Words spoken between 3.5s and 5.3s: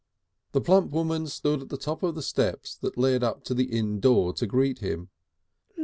the inn door to greet him.